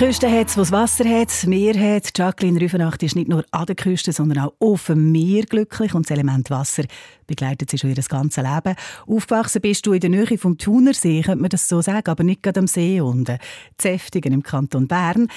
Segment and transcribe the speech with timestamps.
[0.00, 2.16] Küste hat was Wasser hat, Meer hat.
[2.16, 6.06] Jacqueline Rüfenacht ist nicht nur an der Küste, sondern auch auf dem Meer glücklich und
[6.06, 6.84] das Element Wasser
[7.30, 8.74] begleitet sie schon ihr ganzes Leben.
[9.06, 12.42] Aufgewachsen bist du in der Nähe vom Thunersee, könnte man das so sagen, aber nicht
[12.42, 13.38] gerade am See unten.
[13.78, 15.28] Zäftigen im Kanton Bern.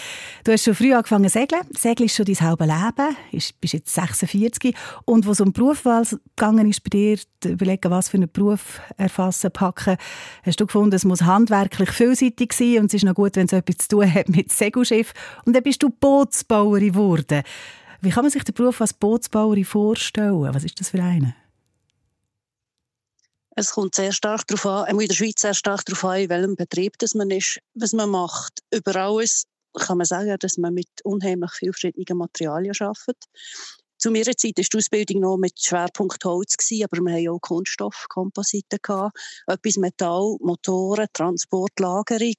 [0.44, 1.62] Du hast schon früh angefangen zu segeln.
[1.78, 3.16] Segeln ist schon dein halbes Leben.
[3.32, 4.74] Du bist jetzt 46.
[5.06, 6.04] Und was um Berufswahl
[6.36, 9.98] gegangen ist bei dir, überlegen, was für einen Beruf erfassen, packen,
[10.42, 13.54] hast du gefunden, es muss handwerklich vielseitig sein und es ist noch gut, wenn es
[13.54, 15.14] etwas zu tun hat mit Segelschiff.
[15.46, 17.44] Und dann bist du Bootsbauerin geworden.
[18.02, 20.54] Wie kann man sich den Beruf als Bootsbauerin vorstellen?
[20.54, 21.36] Was ist das für eine?
[23.56, 26.56] Es kommt sehr stark darauf an, in der Schweiz sehr stark darauf an, in welchem
[26.56, 28.60] Betrieb das man ist, was man macht.
[28.74, 33.24] Über alles kann man sagen, dass man mit unheimlich vielen verschiedenen Materialien arbeitet.
[34.00, 38.08] Zu meiner Zeit war die Ausbildung noch mit Schwerpunkt Holz, aber wir hatten auch Kunststoff,
[38.10, 38.78] Komposite,
[39.48, 42.34] etwas Metall, Motoren, Transport, Lagerung.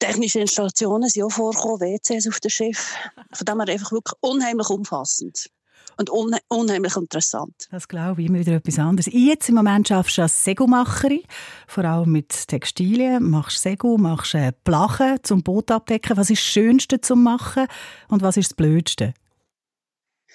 [0.00, 2.94] Technische Installationen sind auch vorgekommen, WCs auf dem Schiff.
[3.32, 5.48] Von dem her einfach wirklich unheimlich umfassend
[5.96, 7.68] und unhe unheimlich interessant.
[7.70, 9.12] Das glaube ich, immer wieder etwas anderes.
[9.12, 11.22] Jetzt im Moment arbeitest du als Segumacherin,
[11.66, 16.16] vor allem mit Textilien, machst Segu, machst äh, Plachen zum Boot abdecken.
[16.16, 17.66] Was ist das Schönste zum Machen
[18.08, 19.14] und was ist das Blödste?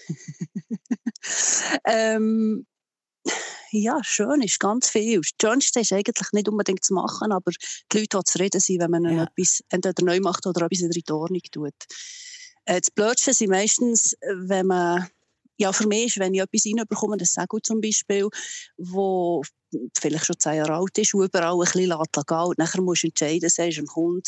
[1.86, 2.66] ähm,
[3.72, 5.22] ja, schön ist ganz viel.
[5.22, 7.52] Das Schönste ist eigentlich nicht unbedingt zu machen, aber
[7.92, 9.23] die Leute, die zufrieden sind, wenn man ja.
[9.23, 11.73] etwas entweder neu macht oder etwas in die Ordnung tut.
[12.66, 15.08] Äh, das Blödste sind meistens, wenn man
[15.64, 18.30] ja, für mich ist, wenn ich etwas reinbekomme, das Segel zum Beispiel,
[18.78, 19.42] wo
[19.97, 23.08] vielleicht schon zehn Jahre alt ist, und überall ein bisschen lässt gehen, nachher musst du
[23.08, 24.23] entscheiden, sagst dem Kunden,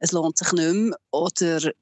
[0.00, 1.72] es lohnt sich nicht mehr, oder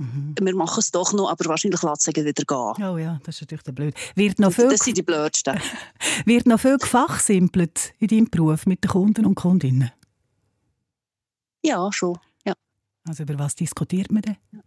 [0.00, 0.36] Mhm.
[0.40, 2.84] Wir machen es doch noch, aber wahrscheinlich lässt es wieder gehen.
[2.88, 3.94] Oh ja, das ist natürlich der blöd.
[4.14, 5.60] Wird noch viel das sind die blödsten.
[6.24, 9.90] Wird noch viel gefachsimpelt in deinem Beruf mit den Kunden und Kundinnen?
[11.64, 12.16] Ja, schon.
[12.46, 12.54] Ja.
[13.08, 14.36] Also über was diskutiert man denn?
[14.52, 14.60] Ja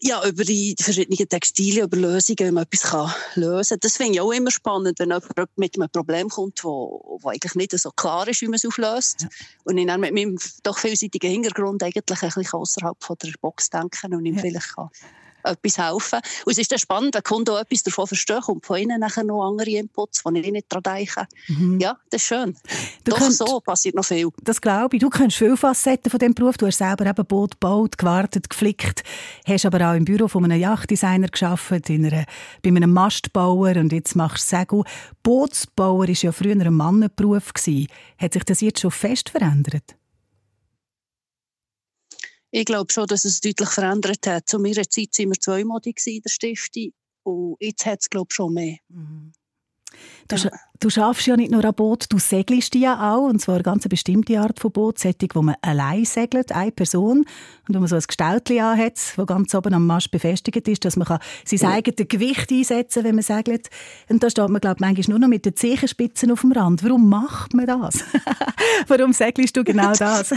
[0.00, 3.80] ja, über die verschiedenen Textilien, über Lösungen, wie man etwas kann lösen kann.
[3.80, 7.54] Das finde ich auch immer spannend, wenn jemand mit einem Problem kommt, wo, wo eigentlich
[7.56, 9.22] nicht so klar ist, wie man es auflöst.
[9.22, 9.28] Ja.
[9.64, 14.14] Und ich dann mit meinem doch vielseitigen Hintergrund eigentlich ein bisschen außerhalb der Box denken
[14.14, 14.40] und ihm ja.
[14.40, 14.88] vielleicht kann
[15.50, 16.20] etwas helfen.
[16.44, 19.24] Und es ist dann spannend, wenn Kunden auch etwas davon verstehen und von ihnen nachher
[19.24, 21.26] noch andere Inputs, die ich nicht daran denke.
[21.48, 21.80] Mhm.
[21.80, 22.54] Ja, das ist schön.
[23.04, 24.28] Du Doch könnt, so passiert noch viel.
[24.42, 25.00] Das glaube ich.
[25.00, 26.56] Du kennst viele Facetten von diesem Beruf.
[26.56, 29.02] Du hast selber eben Boot gebaut, gewartet, geflickt,
[29.46, 32.24] hast aber auch im Büro von einem Yachtdesigner gearbeitet, in einer,
[32.62, 34.82] bei einem Mastbauer und jetzt machst du Segel.
[35.22, 37.52] Bootsbauer war ja früher ein Mannenberuf.
[38.18, 39.97] Hat sich das jetzt schon fest verändert?
[42.50, 44.48] Ich glaube schon, dass es deutlich verändert hat.
[44.48, 46.92] Zu meiner Zeit waren wir zweimalig in der Stiftung
[47.24, 48.76] und jetzt hat es, glaube ich, schon mehr.
[48.88, 49.32] Mhm.
[50.28, 50.50] Du, ja.
[50.80, 53.88] du schaffst ja nicht nur ein Boot, du segelst ja auch, und zwar eine ganz
[53.88, 57.24] bestimmte Art von Boot, Sättig, wo man allein segelt, eine Person,
[57.66, 60.96] und wo man so ein Gestaltchen hat, das ganz oben am Mast befestigt ist, dass
[60.96, 61.70] man kann sein ja.
[61.70, 63.70] eigenes Gewicht einsetzen kann, wenn man segelt.
[64.08, 66.84] Und da steht man, glaube ich, manchmal nur noch mit den Zehenspitzen auf dem Rand.
[66.84, 68.04] Warum macht man das?
[68.88, 70.34] Warum segelst du genau das?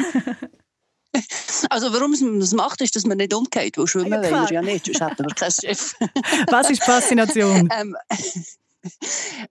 [1.69, 4.61] Also warum man es macht, ist, dass man nicht umgeht, wo schwimmen ja, will ja
[4.61, 5.95] nicht, sonst hätten wir kein Schiff.
[6.49, 7.69] Was ist Faszination?
[7.77, 7.95] ähm,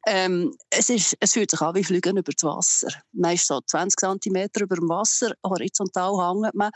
[0.06, 2.88] ähm, es, ist, es fühlt sich an wie Fliegen über das Wasser.
[3.12, 6.70] Meist so 20 cm über dem Wasser, horizontal hängt man.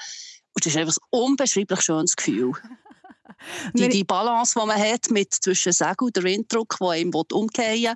[0.53, 2.53] Und das ist einfach ein unbeschreiblich schönes Gefühl.
[3.75, 7.95] Die, die Balance, die man hat mit zwischen Segel, der Winddruck, der einem umgehen will,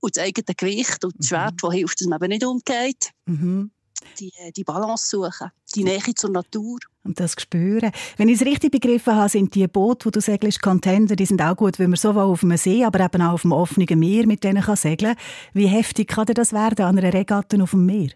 [0.00, 3.10] und das eigene Gewicht und das Schwert, das hilft, dass man eben nicht umgeht.
[3.26, 3.70] Mhm
[4.18, 6.78] die, die Balance suchen, die Nähe zur Natur.
[7.02, 7.92] Und das spüren.
[8.16, 11.40] Wenn ich es richtig begriffen habe, sind die Boote, die du segelst, Contender, die sind
[11.40, 14.26] auch gut, wenn man sowohl auf dem See, aber eben auch auf dem offenen Meer
[14.26, 15.16] mit denen kann segeln
[15.52, 18.10] Wie heftig kann das werden an einer Regatta auf dem Meer?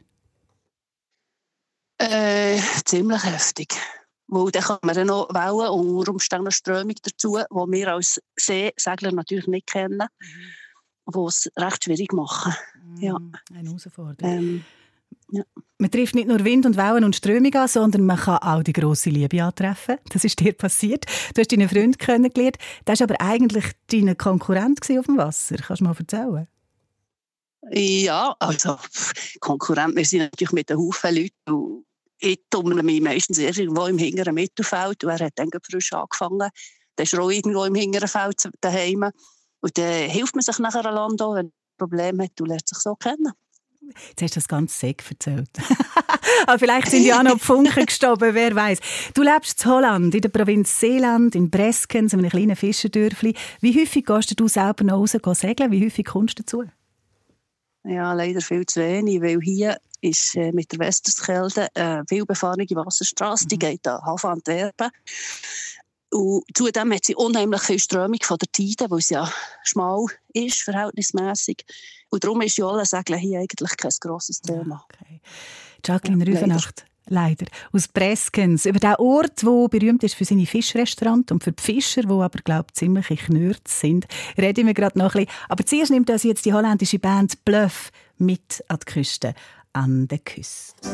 [1.99, 3.75] Äh, ziemlich heftig.
[4.27, 8.21] Weil dann kann man dann noch Wellen und unter Umständen Strömung dazu, die wir als
[8.37, 11.13] Seesegler natürlich nicht kennen, mhm.
[11.13, 12.55] die es recht schwierig machen.
[12.83, 13.03] Mhm.
[13.03, 13.17] Ja.
[13.51, 14.17] Eine Herausforderung.
[14.21, 14.65] Ähm,
[15.31, 15.43] ja.
[15.79, 18.73] Man trifft nicht nur Wind und Wellen und Strömung an, sondern man kann auch die
[18.73, 19.99] grosse Liebe antreffen.
[20.11, 21.05] Das ist dir passiert.
[21.35, 22.57] Du hast deinen Freund kennengelernt.
[22.85, 25.57] Das war aber eigentlich dein Konkurrent auf dem Wasser.
[25.57, 26.47] Kannst du mal erzählen?
[27.71, 28.79] Ja, also
[29.41, 31.85] Konkurrent, wir sind natürlich mit einem Haufen Leuten.
[32.19, 35.03] Ich tummle mich meistens irgendwo im hinteren Mittelfeld.
[35.03, 36.39] Und er hat dann frisch angefangen.
[36.39, 36.51] dann
[37.03, 39.11] ist auch irgendwo im hinteren Feld daheim.
[39.61, 42.95] Und dann hilft man sich nachher einander, wenn man Probleme hat und lernt sich so
[42.95, 43.33] kennen.
[44.09, 45.49] Jetzt hast du das ganz Säck erzählt.
[46.47, 48.79] Aber vielleicht sind ja auch noch die Funken gestorben, wer weiß.
[49.15, 53.35] Du lebst in Holland, in der Provinz Seeland, in Breskens, in einem kleinen Fischerdörfli.
[53.61, 55.71] Wie häufig gehst du selber noch raus segeln?
[55.71, 56.65] Wie häufig kommst du dazu?
[57.85, 62.25] Ja, leider viel zu wenig, weil hier ist äh, mit der Westerskelde eine äh, viel
[62.25, 63.61] befahrene Wasserstraße, die mhm.
[63.61, 64.91] geht an Hafen Antwerpen.
[66.15, 69.29] Und zudem hat sie unheimlich viel Strömung von der Tide, weil es ja
[69.65, 71.65] schmal ist, verhältnismäßig.
[72.09, 74.87] Und darum ist ja alles Segeln hier eigentlich kein grosses Thema.
[74.93, 75.21] Okay.
[75.85, 76.87] Jacqueline ja, Rüfenacht.
[77.07, 77.47] Leider.
[77.73, 78.65] Aus Breskens.
[78.65, 82.39] Über den Ort, der berühmt ist für seine Fischrestaurant und für die Fischer, die aber,
[82.45, 84.07] glaube ich, ziemlich knürzt sind,
[84.39, 85.41] reden wir gerade noch ein bisschen.
[85.49, 89.35] Aber zuerst nimmt uns jetzt die holländische Band Bluff mit an die Küste.
[89.73, 90.94] An der Küste.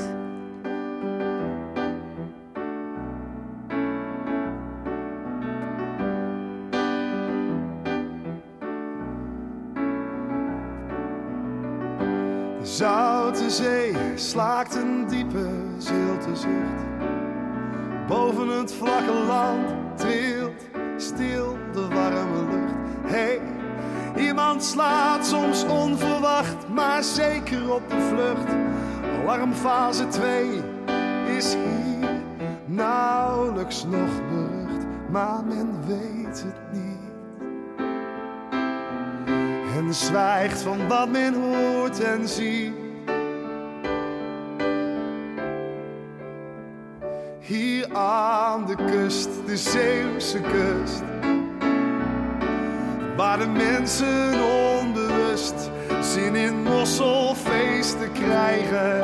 [12.62, 15.48] Zoute zee slaakt een diepe
[15.78, 16.84] zilte zucht.
[18.08, 23.12] Boven het vlakke land trilt stil de warme lucht.
[23.12, 23.40] Hey,
[24.16, 28.54] iemand slaat soms onverwacht, maar zeker op de vlucht.
[29.22, 30.62] Alarmfase 2
[31.36, 32.10] is hier
[32.66, 36.79] nauwelijks nog berucht, maar men weet het niet
[39.80, 42.72] en zwijgt van wat men hoort en ziet.
[47.40, 51.02] Hier aan de kust, de Zeeuwse kust,
[53.16, 54.34] waar de mensen
[54.78, 59.00] onbewust zin in mosselfeesten krijgen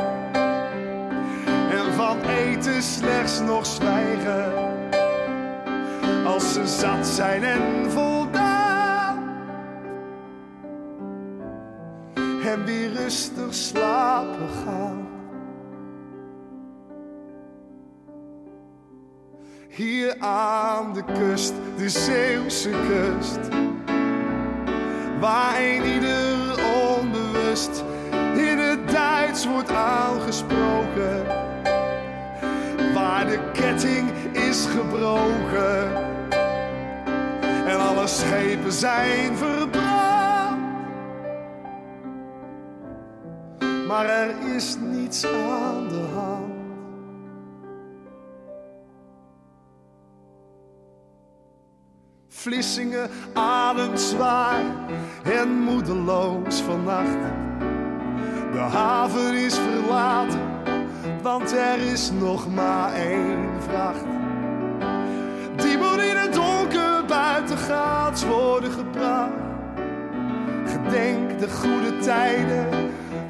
[1.69, 4.53] en van eten slechts nog zwijgen
[6.25, 8.16] als ze zat zijn en voldaan.
[12.47, 15.07] En weer rustig slapen gaan.
[19.69, 23.39] Hier aan de kust, de Zeeuwse kust,
[25.19, 26.55] waar een ieder
[26.95, 27.83] onbewust
[28.35, 31.25] in het Duits wordt aangesproken,
[32.93, 35.95] waar de ketting is gebroken
[37.65, 39.86] en alle schepen zijn verbrand.
[43.87, 46.53] Maar er is niets aan de hand.
[52.27, 54.63] Vlissingen ademt zwaar
[55.23, 57.17] en moedeloos vannacht.
[58.51, 60.39] De haven is verlaten,
[61.21, 64.05] want er is nog maar één vracht.
[65.55, 69.31] Die moet in het donker buiten gaat worden gebracht.
[70.65, 72.67] Gedenk de goede tijden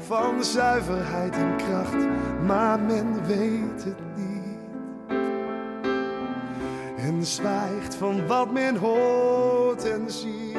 [0.06, 2.06] van zuiverheid en kracht,
[2.46, 4.26] maar men weet het niet.
[6.96, 10.56] En zwijgt van wat men hoort en ziet.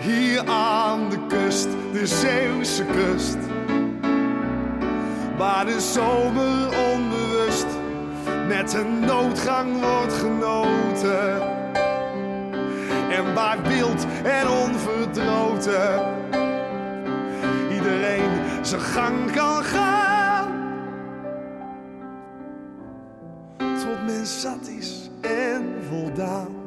[0.00, 3.38] Hier aan de kust, de Zeeuwse kust,
[5.36, 7.66] waar de zomer onbewust
[8.48, 11.53] met een noodgang wordt genoten
[13.14, 16.02] en waar wild en onverdroten
[17.70, 18.30] iedereen
[18.62, 20.48] zijn gang kan gaan.
[23.58, 26.62] Tot men zat is en voldaan.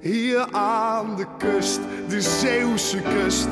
[0.00, 3.48] Hier aan de kust, de Zeeuwse kust,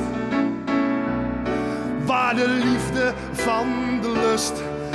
[2.05, 3.67] waar de liefde van
[4.01, 4.53] de lust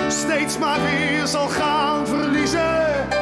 [0.09, 3.20] steeds maar weer zal gaan verliezen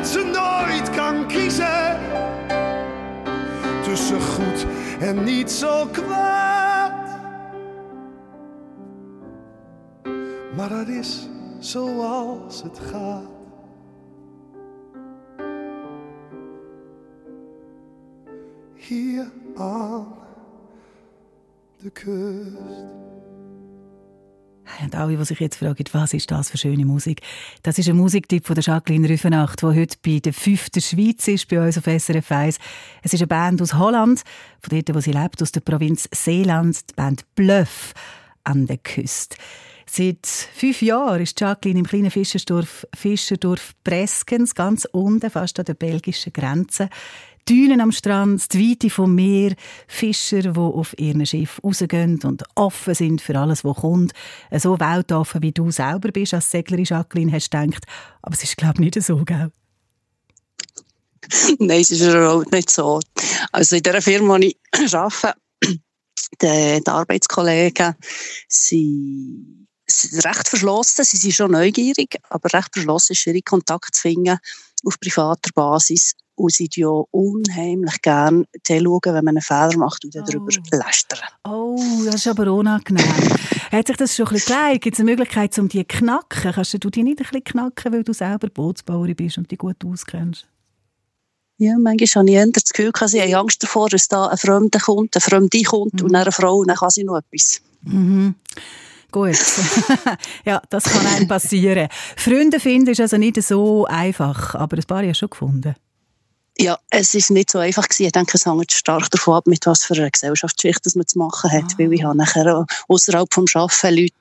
[0.00, 1.98] dat ze nooit kan kiezen
[3.82, 4.66] tussen goed
[5.00, 7.20] en niet zo kwaad.
[10.56, 11.28] Maar dat is
[11.58, 13.28] zoals het gaat.
[18.74, 20.06] Hier aan
[21.76, 23.09] de kust.
[24.82, 27.20] Und alle, die sich jetzt fragen, was ist das für schöne Musik?
[27.62, 31.48] Das ist ein Musiktipp von der Jacqueline Rüfenacht, die heute bei der fünften Schweiz ist,
[31.48, 32.58] bei uns auf SRF 1.
[33.02, 34.22] Es ist eine Band aus Holland,
[34.60, 37.92] von dort, wo sie lebt, aus der Provinz Seeland, die Band Bluff
[38.44, 39.36] an der Küste.
[39.92, 45.74] Seit fünf Jahren ist Jacqueline im kleinen Fischerdorf, Fischerdorf Breskens, ganz unten, fast an der
[45.74, 46.88] belgischen Grenze.
[47.50, 49.56] Dünen am Strand, die Weite vom Meer,
[49.88, 54.12] Fischer, die auf ihren Schiff rausgehen und offen sind für alles, was kommt.
[54.56, 57.86] So weltoffen, wie du selber bist als Seglerin, Jacqueline, hast du gedacht.
[58.22, 59.50] Aber es ist, glaube ich, nicht so, gell?
[61.58, 63.00] Nein, es ist überhaupt nicht so.
[63.50, 64.56] Also in der Firma, wo ich
[64.94, 65.80] arbeite, die,
[66.40, 67.96] die Arbeitskollegen
[68.46, 71.04] sind, sind recht verschlossen.
[71.04, 74.38] Sie sind schon neugierig, aber recht verschlossen, schwierig Kontakt zu finden
[74.84, 76.14] auf privater Basis.
[76.40, 80.76] Und sie ja unheimlich gerne schauen, wenn man einen Fehler macht und darüber oh.
[80.76, 81.18] lästern.
[81.44, 83.04] Oh, das ist aber unangenehm.
[83.70, 84.82] Hat sich das schon ein bisschen gelegt?
[84.84, 86.52] Gibt es eine Möglichkeit, um die zu knacken?
[86.52, 89.84] Kannst du die nicht ein bisschen knacken, weil du selber Bootsbauerin bist und die gut
[89.84, 90.46] auskennst?
[91.58, 94.80] Ja, manchmal habe ich eher das Gefühl, dass ich Angst davor, dass da ein Fremder
[94.80, 96.06] kommt, eine Fremde kommt mhm.
[96.06, 97.60] und eine Frau und dann kann sie noch etwas.
[97.82, 98.34] Mhm.
[99.10, 99.36] Gut.
[100.46, 101.88] ja, das kann einem passieren.
[102.16, 105.74] Freunde finden ist also nicht so einfach, aber ein paar hast du schon gefunden.
[106.60, 108.04] Ja, es ist nicht so einfach gewesen.
[108.04, 111.50] Ich denke, es hängt stark davon ab, mit was für einer Gesellschaftsschicht man zu machen
[111.50, 111.64] hat.
[111.64, 111.78] Ah.
[111.78, 114.12] Weil ich habe nachher außerhalb vom Arbeiten Leute,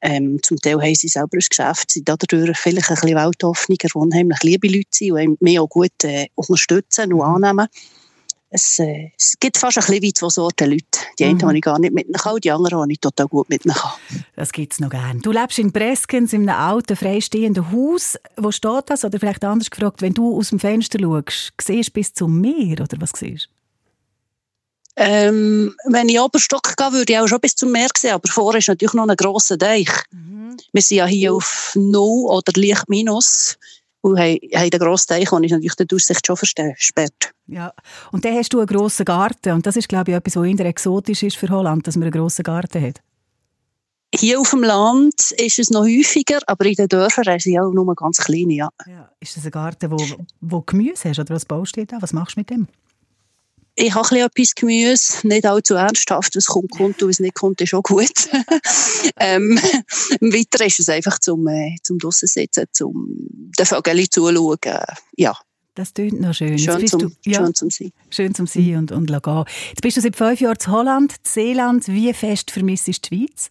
[0.00, 4.42] ähm, zum Teil haben sie selber ein Geschäft, sind dadurch vielleicht ein bisschen weltoffener, unheimlich
[4.42, 7.44] liebe Leute sind und mich auch gut äh, unterstützen und mhm.
[7.44, 7.68] annehmen
[8.50, 10.86] es, äh, es gibt fast ein bisschen wie zwei Sorten Leute.
[11.18, 11.50] Die einen, mhm.
[11.50, 13.92] die ich gar nicht mit kann, die anderen, die ich total gut mit kann.
[14.36, 15.20] Das gibt es noch gerne.
[15.20, 18.16] Du lebst in Breskens in einem alten, freistehenden Haus.
[18.36, 19.04] Wo steht das?
[19.04, 22.80] Oder vielleicht anders gefragt, wenn du aus dem Fenster schaust, siehst du bis zum Meer
[22.80, 23.48] oder was siehst
[24.98, 28.58] ähm, wenn ich Oberstock gehe, würde ich auch schon bis zum Meer sehen, aber vorher
[28.58, 29.90] ist natürlich noch ein grosser Deich.
[30.10, 30.56] Mhm.
[30.72, 33.58] Wir sind ja hier auf Null oder leicht Minus
[34.06, 37.32] und haben, haben den grossen Teich, den ist natürlich die Aussicht schon versperrt.
[37.48, 37.72] Ja,
[38.12, 40.66] und dann hast du einen grossen Garten und das ist, glaube ich, etwas, was eher
[40.66, 43.00] exotisch ist für Holland, dass man einen grossen Garten hat.
[44.14, 47.94] Hier auf dem Land ist es noch häufiger, aber in den Dörfern sind auch nur
[47.94, 48.68] ganz kleine, ja.
[48.86, 49.10] ja.
[49.20, 49.96] Ist das ein Garten, wo,
[50.40, 51.98] wo Gemüse hast oder was baust du da?
[52.00, 52.68] Was machst du mit dem?
[53.76, 57.74] Ich habe etwas Gemüse, nicht allzu ernsthaft, was kommt, kommt und was nicht kommt, ist
[57.74, 58.10] auch gut.
[59.20, 59.60] ähm,
[60.20, 63.06] weiter ist es einfach zum, äh, zum draussen sitzen, zum
[63.58, 64.58] den Vögeln zuschauen,
[65.16, 65.34] ja.
[65.74, 66.58] Das klingt noch schön.
[66.58, 67.92] Schön zum, du, ja, schön zum Sein.
[68.08, 69.44] Schön zum Sein und, und gehen.
[69.68, 71.88] Jetzt bist du seit fünf Jahren in Holland, in Seeland.
[71.88, 73.50] Wie fest vermisst du die Schweiz?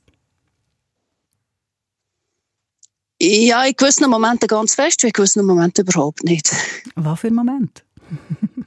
[3.22, 6.52] Ja, in gewissen Momenten ganz fest, in gewissen Momenten überhaupt nicht.
[6.96, 7.86] Was für ein Moment?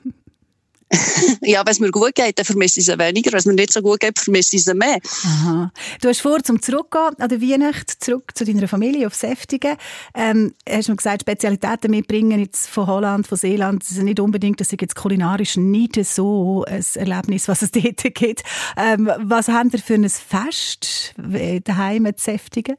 [1.43, 3.33] ja, wenn es mir gut geht, dann vermisse ich es weniger.
[3.33, 4.99] Wenn es mir nicht so gut geht, vermisse ich es mehr.
[5.25, 5.73] Aha.
[6.01, 9.77] Du hast vor, zum Zurückgehen an der Weihnacht, zurück zu deiner Familie auf Säftigen.
[10.15, 13.83] Ähm, hast du gesagt, Spezialitäten mitbringen jetzt von Holland, von Seeland.
[13.83, 18.03] Das ist nicht unbedingt, das ist jetzt kulinarisch nicht so ein Erlebnis, was es dort
[18.15, 18.43] gibt.
[18.77, 21.15] Ähm, was haben ihr für ein Fest
[21.65, 22.77] daheim zu Säftigen?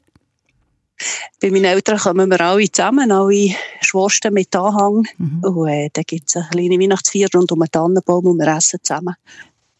[1.42, 5.08] Bei meinen Eltern kommen wir alle zusammen, alle Schworsten mit Anhang.
[5.18, 5.44] Mhm.
[5.44, 8.80] Und äh, dann gibt es eine kleine Weihnachtsfeier rund um den Tannenbaum und wir essen
[8.82, 9.16] zusammen.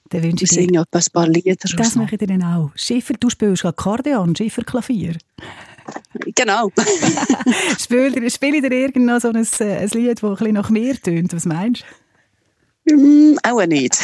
[0.10, 0.80] Dann wünsche ich dir...
[0.82, 1.56] ein paar Lieder.
[1.78, 2.72] Das mache ich dir dann auch.
[2.76, 5.16] Schiffer, du spielst Akkordeon, Schiffer Klavier.
[6.36, 6.72] Genau.
[7.80, 11.00] spiele, spiele dir irgend noch so ein, äh, ein Lied, das ein bisschen nach mir
[11.00, 11.34] tönt?
[11.34, 11.86] Was meinst du?
[12.96, 13.98] Mm, auch nicht.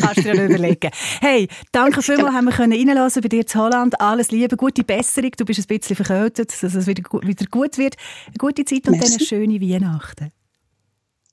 [0.00, 0.90] Kannst du dir überlegen.
[1.20, 4.00] Hey, danke vielmals, haben wir können reinlassen bei dir zu Holland.
[4.00, 5.30] Alles Liebe, gute Besserung.
[5.36, 7.96] Du bist ein bisschen verkältet, dass es wieder, wieder gut wird.
[8.26, 9.06] Eine gute Zeit und Merci.
[9.06, 10.32] dann eine schöne Weihnachten.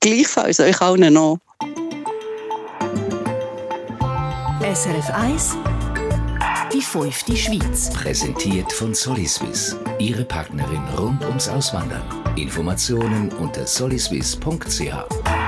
[0.00, 1.38] Gleichfalls, euch allen noch.
[4.62, 5.56] SRF 1
[6.72, 7.90] Die fünfte Schweiz.
[7.92, 9.76] Präsentiert von Soliswiss.
[9.98, 12.02] Ihre Partnerin rund ums Auswandern.
[12.36, 15.45] Informationen unter soliswiss.ch.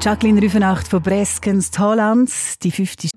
[0.00, 2.30] Jacqueline Rüfenacht von Breskens, Holland,
[2.62, 3.08] die fünfte.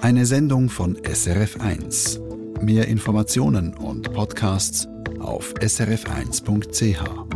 [0.00, 2.20] Eine Sendung von SRF1.
[2.62, 4.88] Mehr Informationen und Podcasts
[5.20, 7.35] auf srf1.ch.